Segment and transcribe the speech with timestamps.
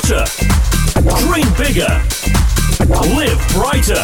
[0.00, 0.24] smarter.
[1.26, 1.92] Dream bigger.
[3.14, 4.02] Live brighter.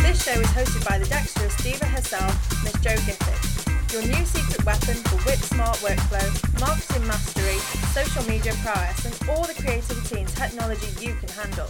[0.00, 3.92] This show is hosted by the dexterous diva herself, Miss Jo Gifford.
[3.92, 7.58] Your new secret weapon for whip smart workflow, marketing mastery,
[7.92, 11.68] social media prowess, and all the creativity and technology you can handle.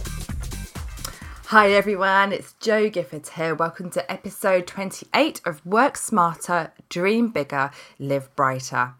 [1.47, 3.53] Hi everyone, it's Jo Gifford here.
[3.53, 8.93] Welcome to episode 28 of Work Smarter, Dream Bigger, Live Brighter.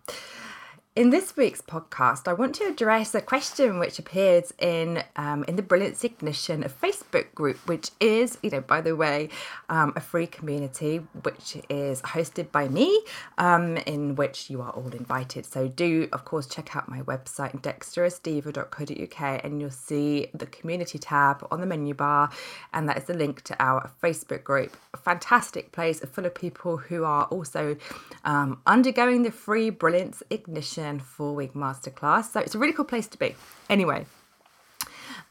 [0.96, 5.56] In this week's podcast, I want to address a question which appears in um, in
[5.56, 9.30] the Brilliance Ignition Facebook group, which is, you know, by the way,
[9.70, 13.04] um, a free community which is hosted by me,
[13.40, 15.48] um, in which you are all invited.
[15.48, 21.48] So do, of course, check out my website dexterousdiva.co.uk, and you'll see the community tab
[21.50, 22.30] on the menu bar,
[22.72, 24.78] and that is the link to our Facebook group.
[24.94, 27.78] A fantastic place full of people who are also
[28.26, 32.32] um, undergoing the free Brilliance Ignition four week masterclass.
[32.32, 33.36] So it's a really cool place to be.
[33.70, 34.06] Anyway,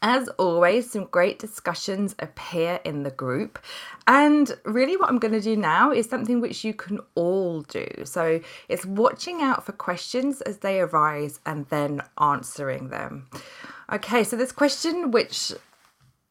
[0.01, 3.57] as always, some great discussions appear in the group.
[4.05, 7.87] And really, what I'm going to do now is something which you can all do.
[8.03, 13.27] So it's watching out for questions as they arise and then answering them.
[13.91, 15.53] Okay, so this question, which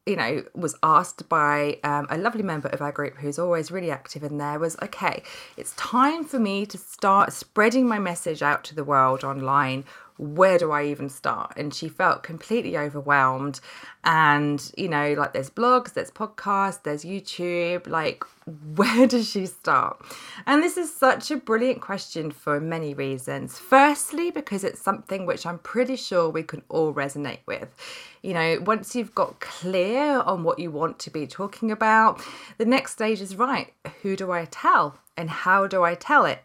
[0.06, 3.90] you know, was asked by um, a lovely member of our group who's always really
[3.90, 5.22] active in there was okay,
[5.56, 9.84] it's time for me to start spreading my message out to the world online.
[10.18, 11.54] Where do I even start?
[11.56, 13.60] And she felt completely overwhelmed.
[14.04, 17.86] And, you know, like there's blogs, there's podcasts, there's YouTube.
[17.86, 18.24] Like,
[18.76, 20.02] where does she start?
[20.46, 23.58] And this is such a brilliant question for many reasons.
[23.58, 27.74] Firstly, because it's something which I'm pretty sure we can all resonate with
[28.22, 32.22] you know, once you've got clear on what you want to be talking about,
[32.56, 36.38] the next stage is right, who do I tell and how do I tell it?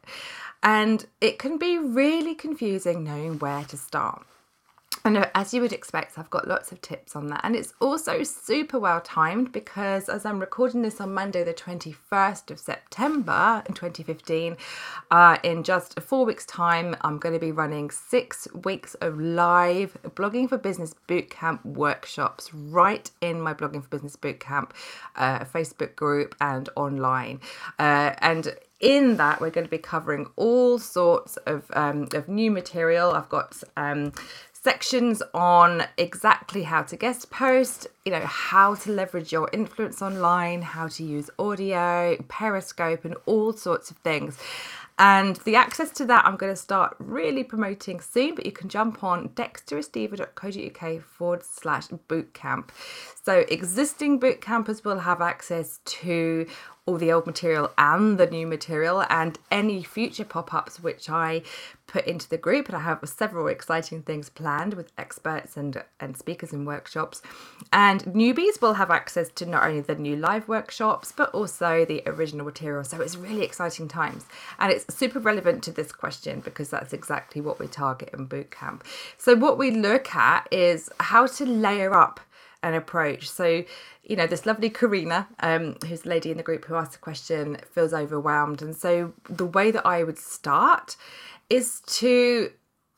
[0.67, 4.25] And it can be really confusing knowing where to start.
[5.07, 7.39] And as you would expect, I've got lots of tips on that.
[7.45, 12.51] And it's also super well timed because as I'm recording this on Monday, the 21st
[12.51, 14.57] of September in 2015,
[15.09, 19.97] uh, in just four weeks' time, I'm going to be running six weeks of live
[20.03, 24.71] Blogging for Business Bootcamp workshops right in my Blogging for Business Bootcamp
[25.15, 27.39] uh, Facebook group and online.
[27.79, 32.51] Uh, and in that we're going to be covering all sorts of um, of new
[32.51, 34.11] material i've got um,
[34.67, 40.61] sections on exactly how to guest post, you know, how to leverage your influence online,
[40.61, 44.37] how to use audio, Periscope, and all sorts of things.
[44.99, 48.67] And the access to that I'm going to start really promoting soon, but you can
[48.67, 52.71] jump on dexterousdiva.co.uk forward slash bootcamp.
[53.23, 56.45] So existing boot campers will have access to
[56.87, 61.43] all the old material and the new material and any future pop-ups which I
[61.85, 62.67] put into the group.
[62.67, 67.21] And I have several exciting things planned with experts and and speakers and workshops.
[67.71, 72.01] And newbies will have access to not only the new live workshops but also the
[72.07, 72.83] original material.
[72.83, 74.25] So it's really exciting times.
[74.57, 78.81] And it's super relevant to this question because that's exactly what we target in bootcamp
[79.17, 82.19] so what we look at is how to layer up
[82.63, 83.29] an approach.
[83.29, 83.63] So,
[84.03, 86.97] you know, this lovely Karina, um, who's the lady in the group who asked the
[86.97, 88.61] question, feels overwhelmed.
[88.61, 90.95] And so the way that I would start
[91.49, 92.51] is to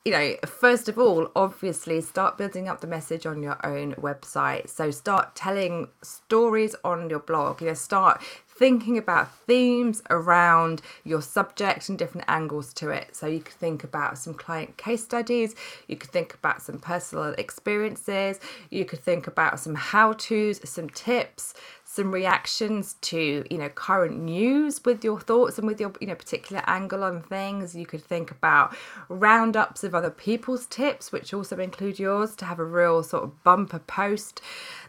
[0.04, 4.70] you know, first of all, obviously start building up the message on your own website.
[4.70, 8.22] So start telling stories on your blog, you know, start
[8.60, 13.16] thinking about themes around your subject and different angles to it.
[13.16, 15.54] So you could think about some client case studies,
[15.88, 18.38] you could think about some personal experiences,
[18.68, 21.54] you could think about some how to's, some tips,
[21.92, 26.14] some reactions to you know current news with your thoughts and with your you know
[26.14, 28.72] particular angle on things you could think about
[29.08, 33.42] roundups of other people's tips which also include yours to have a real sort of
[33.42, 34.40] bumper post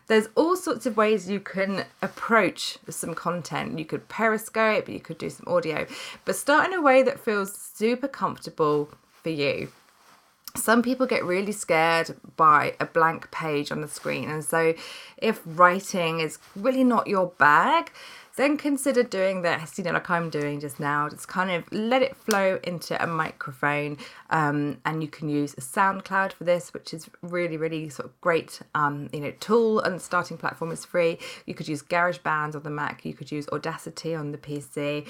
[0.08, 3.80] there's all sorts of ways you can approach some content.
[3.80, 5.86] You could periscope, you could do some audio,
[6.26, 8.90] but start in a way that feels super comfortable
[9.24, 9.72] for you.
[10.56, 14.74] Some people get really scared by a blank page on the screen, and so
[15.18, 17.92] if writing is really not your bag,
[18.41, 21.08] then consider doing this, you know, like I'm doing just now.
[21.08, 23.97] Just kind of let it flow into a microphone.
[24.29, 28.61] Um, and you can use SoundCloud for this, which is really, really sort of great,
[28.73, 29.79] um, you know, tool.
[29.79, 31.20] And starting platform is free.
[31.46, 33.05] You could use GarageBand on the Mac.
[33.05, 35.08] You could use Audacity on the PC.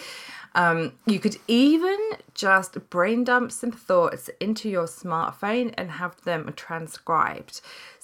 [0.54, 1.98] Um, you could even
[2.34, 7.62] just brain dump some thoughts into your smartphone and have them transcribed.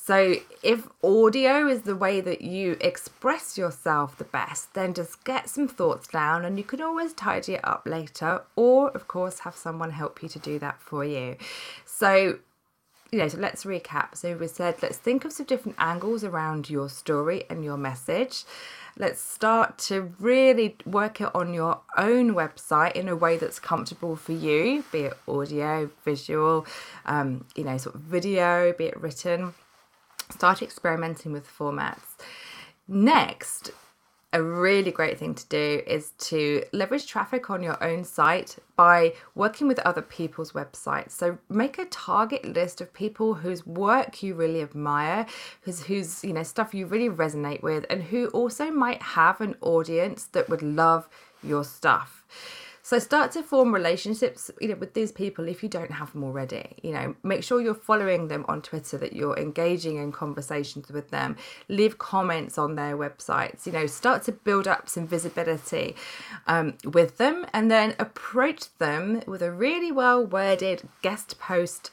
[0.08, 5.50] So, if audio is the way that you express yourself the best, then just get
[5.50, 9.58] some thoughts down and you can always tidy it up later, or of course, have
[9.58, 11.36] someone help you to do that for you.
[11.84, 12.40] So,
[13.12, 14.16] you know, so let's recap.
[14.16, 18.46] So we said let's think of some different angles around your story and your message.
[18.98, 24.16] Let's start to really work it on your own website in a way that's comfortable
[24.16, 26.66] for you, be it audio, visual,
[27.06, 29.54] um, you know, sort of video, be it written.
[30.30, 32.18] Start experimenting with formats.
[32.88, 33.72] Next,
[34.34, 39.14] a really great thing to do is to leverage traffic on your own site by
[39.36, 41.12] working with other people's websites.
[41.12, 45.26] So make a target list of people whose work you really admire,
[45.62, 49.56] whose whose you know stuff you really resonate with, and who also might have an
[49.62, 51.08] audience that would love
[51.42, 52.26] your stuff.
[52.88, 56.24] So start to form relationships, you know, with these people if you don't have them
[56.24, 56.74] already.
[56.82, 61.10] You know, make sure you're following them on Twitter, that you're engaging in conversations with
[61.10, 61.36] them.
[61.68, 63.66] Leave comments on their websites.
[63.66, 65.98] You know, start to build up some visibility
[66.48, 71.92] um, with them, and then approach them with a really well worded guest post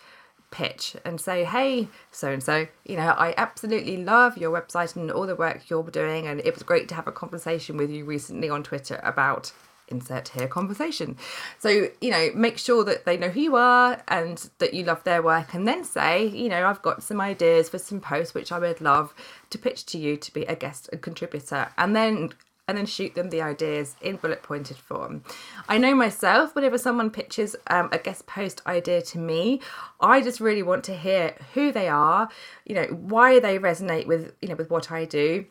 [0.52, 5.10] pitch and say, hey, so and so, you know, I absolutely love your website and
[5.10, 6.28] all the work you're doing.
[6.28, 9.50] And it was great to have a conversation with you recently on Twitter about
[9.88, 11.16] insert here conversation.
[11.58, 15.04] So, you know, make sure that they know who you are and that you love
[15.04, 18.52] their work and then say, you know, I've got some ideas for some posts which
[18.52, 19.14] I would love
[19.50, 21.68] to pitch to you to be a guest and contributor.
[21.76, 22.30] And then
[22.66, 25.22] and then shoot them the ideas in bullet pointed form.
[25.68, 29.60] I know myself, whenever someone pitches um, a guest post idea to me,
[30.00, 32.28] I just really want to hear who they are,
[32.64, 35.44] you know, why they resonate with, you know, with what I do,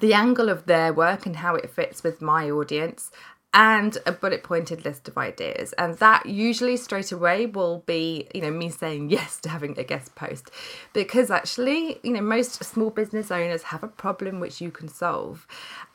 [0.00, 3.10] the angle of their work and how it fits with my audience,
[3.54, 5.72] and a bullet pointed list of ideas.
[5.74, 9.84] And that usually straight away will be, you know, me saying yes to having a
[9.84, 10.50] guest post.
[10.92, 15.46] Because actually, you know, most small business owners have a problem which you can solve.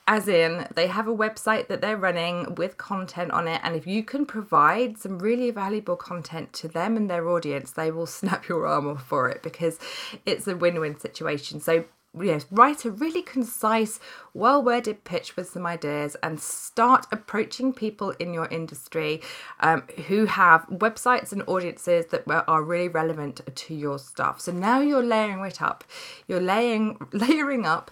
[0.08, 3.86] As in, they have a website that they're running with content on it, and if
[3.86, 8.48] you can provide some really valuable content to them and their audience, they will snap
[8.48, 9.78] your arm off for it because
[10.26, 11.60] it's a win win situation.
[11.60, 11.86] So,
[12.20, 14.00] yes, write a really concise,
[14.34, 19.22] well worded pitch with some ideas and start approaching people in your industry
[19.60, 24.42] um, who have websites and audiences that are really relevant to your stuff.
[24.42, 25.84] So now you're layering it up.
[26.28, 27.92] You're laying layering up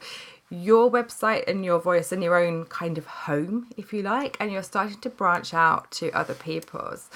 [0.49, 4.51] your website and your voice and your own kind of home, if you like, and
[4.51, 7.09] you're starting to branch out to other people's.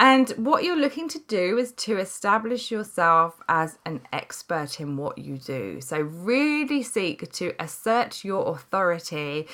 [0.00, 5.18] And what you're looking to do is to establish yourself as an expert in what
[5.18, 5.82] you do.
[5.82, 9.46] So, really seek to assert your authority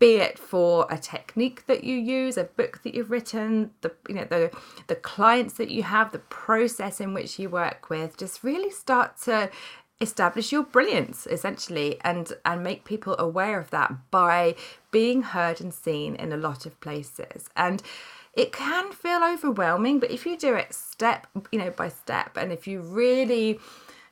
[0.00, 4.14] be it for a technique that you use, a book that you've written, the you
[4.14, 4.50] know the
[4.88, 9.16] the clients that you have, the process in which you work with, just really start
[9.18, 9.50] to
[10.00, 14.56] establish your brilliance essentially and and make people aware of that by
[14.90, 17.48] being heard and seen in a lot of places.
[17.56, 17.82] And
[18.36, 22.52] it can feel overwhelming, but if you do it step, you know, by step, and
[22.52, 23.58] if you really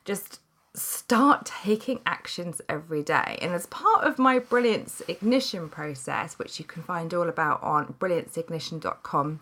[0.05, 0.39] just
[0.75, 3.37] start taking actions every day.
[3.41, 7.93] And as part of my Brilliance Ignition process, which you can find all about on
[7.99, 9.39] brillianceignition.com,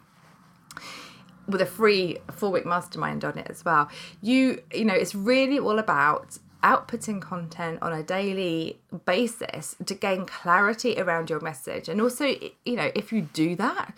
[1.47, 3.89] with a free four week mastermind on it as well,
[4.21, 10.25] you you know, it's really all about outputting content on a daily basis to gain
[10.25, 11.89] clarity around your message.
[11.89, 13.95] And also, you know, if you do that,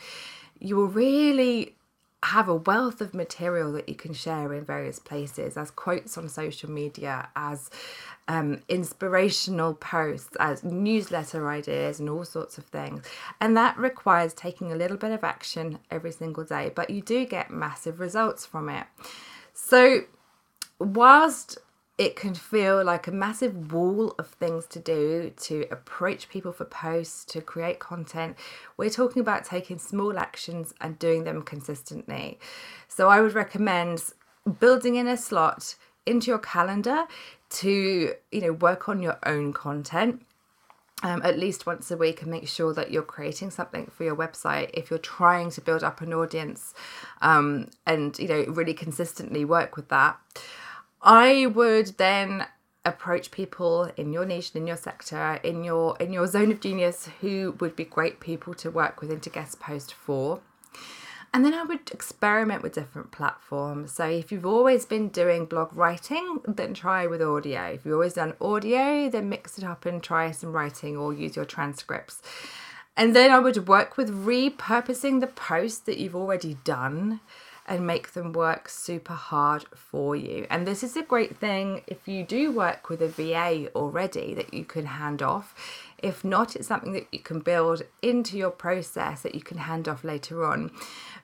[0.63, 1.75] you will really
[2.23, 6.29] have a wealth of material that you can share in various places as quotes on
[6.29, 7.69] social media, as
[8.29, 13.05] um, inspirational posts, as newsletter ideas, and all sorts of things.
[13.41, 17.25] And that requires taking a little bit of action every single day, but you do
[17.25, 18.87] get massive results from it.
[19.53, 20.03] So,
[20.79, 21.57] whilst
[21.97, 26.65] it can feel like a massive wall of things to do to approach people for
[26.65, 28.35] posts, to create content.
[28.77, 32.39] We're talking about taking small actions and doing them consistently.
[32.87, 34.03] So I would recommend
[34.59, 37.05] building in a slot into your calendar
[37.49, 40.25] to, you know, work on your own content.
[41.01, 44.15] Um, at least once a week and make sure that you're creating something for your
[44.15, 46.73] website if you're trying to build up an audience
[47.21, 50.17] um, and you know really consistently work with that
[51.03, 52.47] I would then
[52.85, 57.07] approach people in your niche in your sector in your in your zone of genius
[57.21, 60.41] who would be great people to work with and to guest post for
[61.33, 63.91] and then I would experiment with different platforms.
[63.91, 67.69] So if you've always been doing blog writing, then try with audio.
[67.69, 71.35] If you've always done audio, then mix it up and try some writing or use
[71.35, 72.21] your transcripts.
[72.95, 77.19] And then I would work with repurposing the posts that you've already done
[77.65, 80.45] and make them work super hard for you.
[80.49, 84.53] And this is a great thing if you do work with a VA already that
[84.53, 85.55] you can hand off
[86.03, 89.87] If not, it's something that you can build into your process that you can hand
[89.87, 90.69] off later on.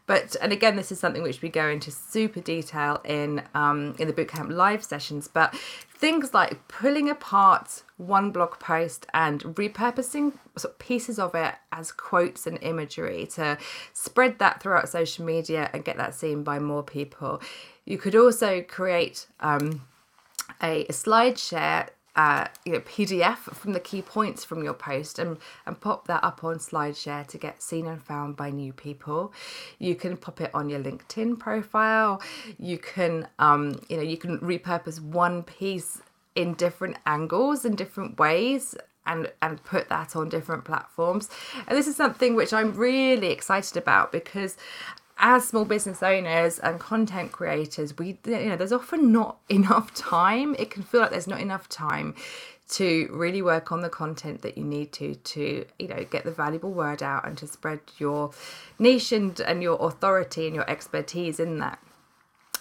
[0.08, 4.08] But and again, this is something which we go into super detail in um, in
[4.08, 5.28] the bootcamp live sessions.
[5.28, 11.54] But things like pulling apart one blog post and repurposing sort of pieces of it
[11.74, 13.58] as quotes and imagery to
[13.94, 17.42] spread that throughout social media and get that seen by more people.
[17.86, 19.86] You could also create um,
[20.64, 25.20] a, a slide share uh, you know, PDF from the key points from your post
[25.20, 29.32] and, and pop that up on SlideShare to get seen and found by new people.
[29.78, 32.22] You can pop it on your LinkedIn profile.
[32.58, 36.02] You can, um, you know, you can repurpose one piece
[36.36, 41.28] in different angles in different ways and and put that on different platforms
[41.68, 44.56] and this is something which i'm really excited about because
[45.20, 50.56] as small business owners and content creators, we you know there's often not enough time.
[50.58, 52.16] It can feel like there's not enough time
[52.70, 56.32] to really work on the content that you need to to you know get the
[56.32, 58.32] valuable word out and to spread your
[58.78, 61.80] niche and, and your authority and your expertise in that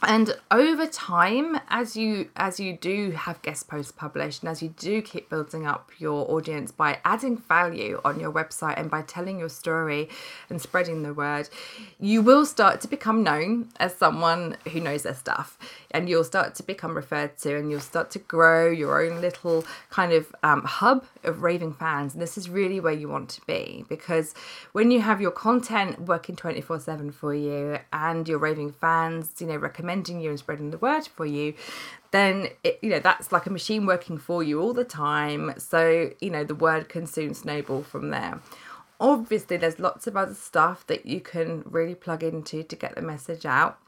[0.02, 4.69] and over time as you as you do have guest posts published and as you
[4.71, 9.38] do keep building up your audience by adding value on your website and by telling
[9.38, 10.09] your story
[10.49, 11.49] and spreading the word
[12.00, 15.59] you will start to become known as someone who knows their stuff.
[15.90, 19.64] And you'll start to become referred to and you'll start to grow your own little
[19.90, 22.12] kind of um, hub of raving fans.
[22.12, 24.35] And this is really where you want to be because
[24.73, 29.47] when you have your content working 24 7 for you and your raving fans you
[29.47, 31.54] know recommend recommending you and spreading the word for you,
[32.11, 35.54] then it, you know that's like a machine working for you all the time.
[35.59, 38.40] So you know the word can soon snowball from there.
[39.00, 43.02] Obviously, there's lots of other stuff that you can really plug into to get the
[43.02, 43.78] message out.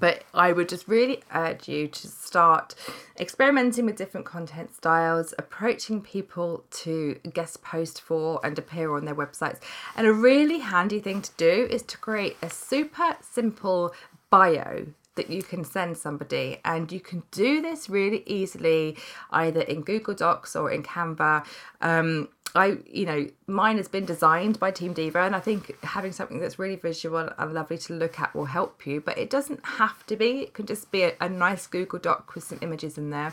[0.00, 2.74] But I would just really urge you to start
[3.20, 9.14] experimenting with different content styles, approaching people to guest post for and appear on their
[9.14, 9.60] websites.
[9.94, 13.92] And a really handy thing to do is to create a super simple
[14.32, 18.96] bio that you can send somebody and you can do this really easily
[19.30, 21.44] either in google docs or in canva
[21.82, 26.12] um, I, you know, mine has been designed by Team Diva, and I think having
[26.12, 29.00] something that's really visual and lovely to look at will help you.
[29.00, 32.34] But it doesn't have to be; it can just be a, a nice Google Doc
[32.34, 33.32] with some images in there.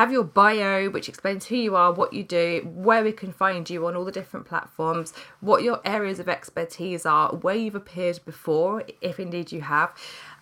[0.00, 3.68] Have your bio, which explains who you are, what you do, where we can find
[3.68, 8.18] you on all the different platforms, what your areas of expertise are, where you've appeared
[8.24, 9.92] before, if indeed you have.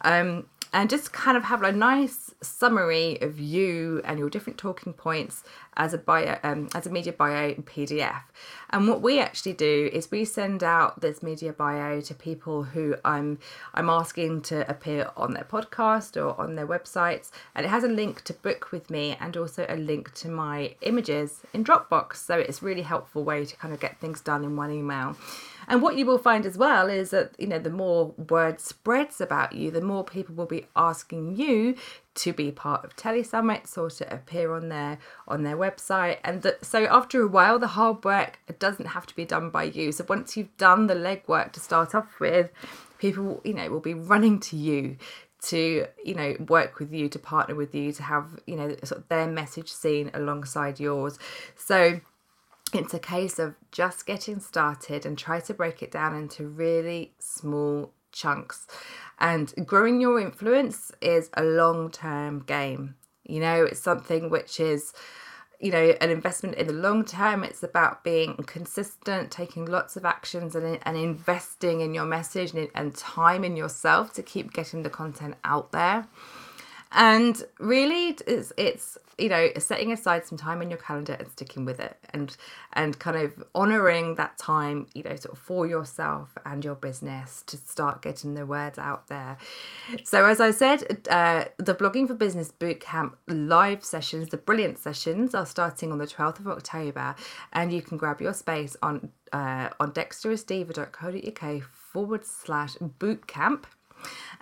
[0.03, 4.93] Um, and just kind of have a nice summary of you and your different talking
[4.93, 5.43] points
[5.77, 8.23] as a bio um, as a media bio in PDF.
[8.71, 12.97] And what we actually do is we send out this media bio to people who
[13.05, 13.39] I'm
[13.75, 17.89] I'm asking to appear on their podcast or on their websites, and it has a
[17.89, 22.17] link to book with me and also a link to my images in Dropbox.
[22.17, 25.17] So it's really helpful way to kind of get things done in one email.
[25.69, 29.21] And what you will find as well is that, you know, the more word spreads
[29.21, 31.77] about you, the more people will be asking you
[32.15, 34.99] to be part of telesummits or to appear on their
[35.29, 36.19] on their website.
[36.25, 39.65] And that so after a while the hard work doesn't have to be done by
[39.65, 39.93] you.
[39.93, 42.51] So once you've done the legwork to start off with
[42.99, 44.97] people you know will be running to you
[45.41, 49.01] to you know work with you to partner with you to have you know sort
[49.01, 51.19] of their message seen alongside yours.
[51.57, 52.01] So
[52.75, 57.15] it's a case of just getting started and try to break it down into really
[57.19, 58.67] small chunks.
[59.19, 62.97] And growing your influence is a long term game.
[63.25, 64.93] You know, it's something which is,
[65.61, 67.45] you know, an investment in the long term.
[67.45, 72.69] It's about being consistent, taking lots of actions and, and investing in your message and,
[72.75, 76.07] and time in yourself to keep getting the content out there.
[76.93, 81.65] And really, it's, it's you know setting aside some time in your calendar and sticking
[81.65, 82.37] with it and
[82.75, 87.43] and kind of honoring that time you know sort of for yourself and your business
[87.47, 89.37] to start getting the words out there.
[90.05, 95.35] So as i said uh, the blogging for business bootcamp live sessions the brilliant sessions
[95.35, 97.15] are starting on the 12th of october.
[97.53, 103.65] And you can grab your space on uh, on dexterousdiva.co.uk forward slash bootcamp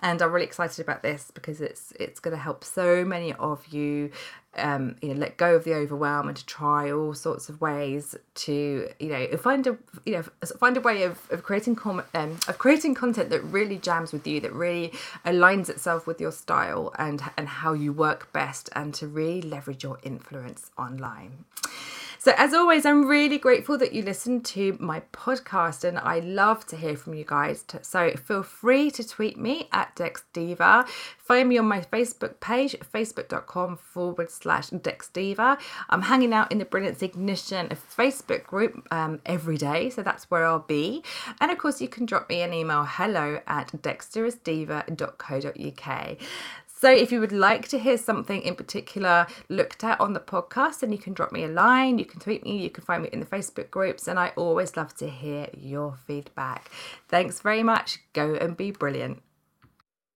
[0.01, 3.67] and I'm really excited about this because it's it's going to help so many of
[3.67, 4.11] you
[4.57, 8.15] um, you know let go of the overwhelm and to try all sorts of ways
[8.35, 10.23] to you know find a you know
[10.59, 14.25] find a way of, of creating com- um, of creating content that really jams with
[14.25, 14.91] you that really
[15.25, 19.83] aligns itself with your style and and how you work best and to really leverage
[19.83, 21.45] your influence online
[22.19, 26.65] So, as always, I'm really grateful that you listen to my podcast and I love
[26.67, 27.63] to hear from you guys.
[27.81, 30.87] So, feel free to tweet me at DexDiva.
[31.17, 35.59] Find me on my Facebook page, facebook.com forward slash DexDiva.
[35.89, 40.45] I'm hanging out in the Brilliance Ignition Facebook group um, every day, so that's where
[40.45, 41.03] I'll be.
[41.39, 46.17] And of course, you can drop me an email hello at dexterousdiva.co.uk.
[46.79, 50.81] So, if you would like to hear something in particular looked at on the podcast,
[50.81, 53.09] then you can drop me a line, you can tweet me, you can find me
[53.11, 56.69] in the Facebook groups, and I always love to hear your feedback.
[57.07, 57.97] Thanks very much.
[58.13, 59.23] Go and be brilliant.